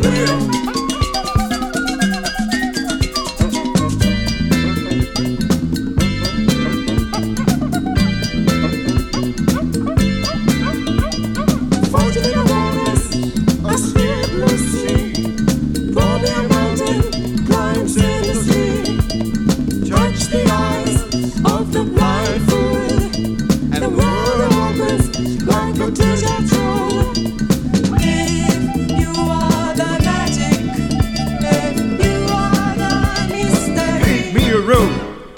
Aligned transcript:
real. 0.00 0.81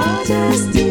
majesty. 0.00 0.89